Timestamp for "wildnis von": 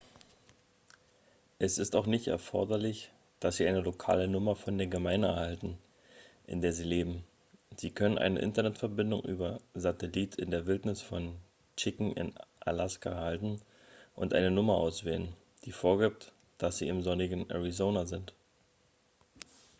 10.65-11.35